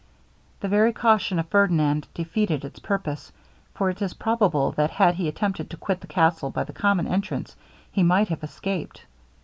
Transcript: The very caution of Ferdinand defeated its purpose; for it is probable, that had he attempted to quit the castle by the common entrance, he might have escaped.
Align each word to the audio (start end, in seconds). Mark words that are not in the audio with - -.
The 0.61 0.67
very 0.67 0.91
caution 0.93 1.37
of 1.37 1.45
Ferdinand 1.49 2.07
defeated 2.15 2.65
its 2.65 2.79
purpose; 2.79 3.31
for 3.75 3.87
it 3.91 4.01
is 4.01 4.15
probable, 4.15 4.71
that 4.71 4.89
had 4.89 5.13
he 5.13 5.27
attempted 5.27 5.69
to 5.69 5.77
quit 5.77 6.01
the 6.01 6.07
castle 6.07 6.49
by 6.49 6.63
the 6.63 6.73
common 6.73 7.05
entrance, 7.07 7.55
he 7.91 8.01
might 8.01 8.29
have 8.29 8.43
escaped. 8.43 9.05